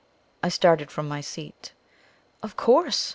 [0.41, 1.73] I started up from my seat.
[2.41, 3.09] "Of course!"